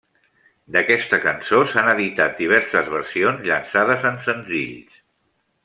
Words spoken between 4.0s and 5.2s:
en senzills.